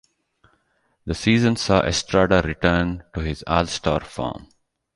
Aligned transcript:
The 1.05 1.13
season 1.13 1.57
saw 1.57 1.81
Estrada 1.81 2.41
return 2.43 3.03
to 3.13 3.19
his 3.21 3.43
All-Star 3.45 3.99
form. 3.99 4.47